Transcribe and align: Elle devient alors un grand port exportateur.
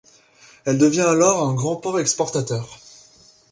Elle 0.65 0.79
devient 0.79 1.01
alors 1.01 1.47
un 1.47 1.53
grand 1.53 1.75
port 1.75 1.99
exportateur. 1.99 2.79